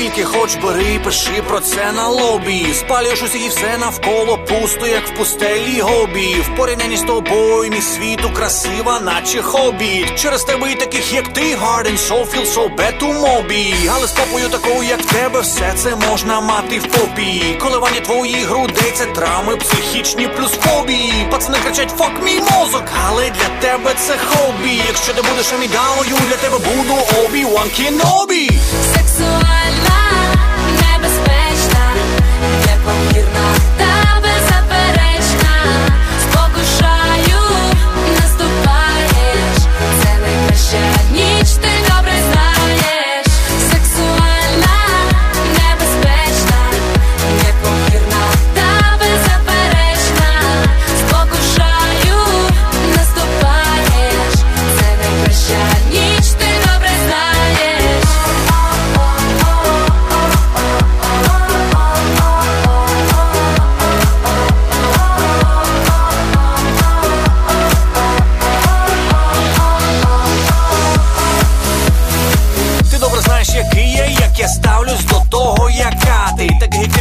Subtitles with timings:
[0.00, 2.66] тільки хоч бери, пиши про це на лобі.
[2.74, 6.34] Спалюєш усіх і все навколо пусто, як в пустелі гобі.
[6.34, 10.06] В порівнянні з тобою, мій світу красива, наче хобі.
[10.16, 13.74] Через тебе і таких, як ти, Гарден, feel so мобі.
[13.94, 17.58] Але з попою такою, як тебе, все це можна мати в попі.
[17.60, 21.28] Коливання твоїх грудей це травми психічні плюс фобії.
[21.30, 24.82] Пацани кричать фок мій мозок, але для тебе це хобі.
[24.88, 28.50] Якщо ти будеш амідалою, для тебе буду обі Ван Кенобі.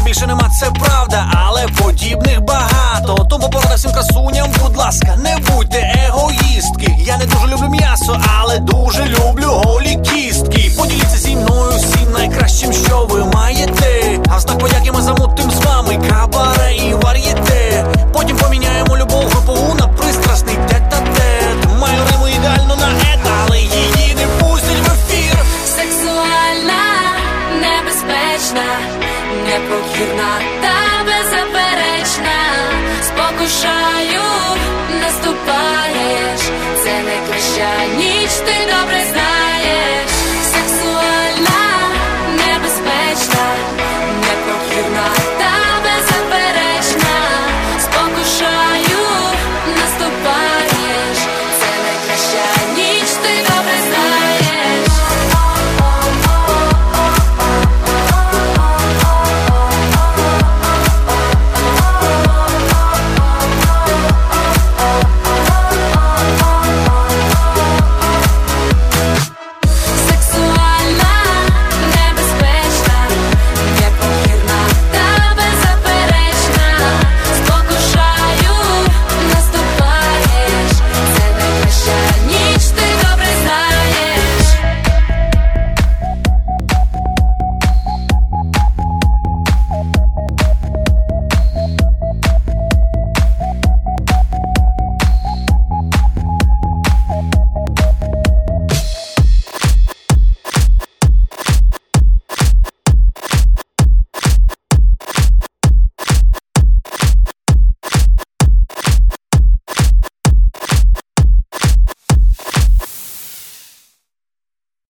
[0.09, 3.27] Більше нема, це правда, але подібних багато.
[3.29, 6.95] Тому порада всім красуням, будь ласка, не будьте егоїстки.
[6.99, 10.71] Я не дуже люблю м'ясо, але дуже люблю голі кістки.
[10.77, 13.78] Поділіться зі мною всім найкращим, що ви маєте.
[29.45, 30.31] Непокірна
[30.61, 32.37] та беззаперечна.
[33.01, 34.21] Спокушаю,
[35.01, 36.41] наступаєш.
[36.83, 39.18] Це не найкраща ніч, ти добре знаєш.